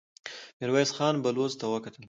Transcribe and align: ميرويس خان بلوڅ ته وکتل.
ميرويس 0.59 0.89
خان 0.97 1.15
بلوڅ 1.23 1.53
ته 1.59 1.65
وکتل. 1.73 1.99